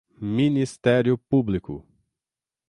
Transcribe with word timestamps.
Ministério 0.17 1.15
Público 1.15 1.85